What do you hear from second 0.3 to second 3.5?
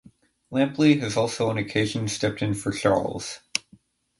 Lampley has also on occasion stepped in for Charles.